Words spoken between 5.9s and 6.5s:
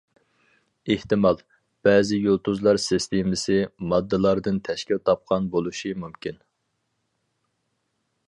مۇمكىن.